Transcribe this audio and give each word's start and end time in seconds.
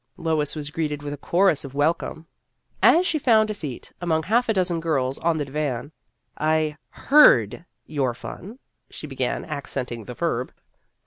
Lois 0.17 0.55
was 0.55 0.71
greeted 0.71 1.03
with 1.03 1.13
a 1.13 1.17
chorus 1.17 1.63
of 1.63 1.75
welcome. 1.75 2.25
As 2.81 3.05
she 3.05 3.19
found 3.19 3.51
a 3.51 3.53
seat 3.53 3.91
among 4.01 4.23
half 4.23 4.49
a 4.49 4.53
dozen 4.55 4.79
girls 4.79 5.19
on 5.19 5.37
the 5.37 5.45
divan," 5.45 5.91
I 6.55 6.75
heard 6.89 7.63
your 7.85 8.15
fun," 8.15 8.57
she 8.89 9.05
began, 9.05 9.45
accenting 9.45 10.05
the 10.05 10.15
verb. 10.15 10.51